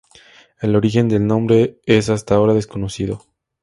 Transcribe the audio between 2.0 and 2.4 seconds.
hasta